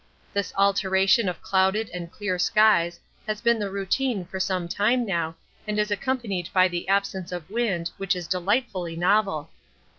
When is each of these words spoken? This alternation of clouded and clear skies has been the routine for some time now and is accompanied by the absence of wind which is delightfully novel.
This 0.33 0.51
alternation 0.57 1.29
of 1.29 1.43
clouded 1.43 1.91
and 1.93 2.11
clear 2.11 2.39
skies 2.39 2.99
has 3.27 3.39
been 3.39 3.59
the 3.59 3.69
routine 3.69 4.25
for 4.25 4.39
some 4.39 4.67
time 4.67 5.05
now 5.05 5.35
and 5.67 5.77
is 5.77 5.91
accompanied 5.91 6.49
by 6.51 6.67
the 6.67 6.87
absence 6.87 7.31
of 7.31 7.51
wind 7.51 7.91
which 7.97 8.15
is 8.15 8.25
delightfully 8.27 8.95
novel. 8.95 9.51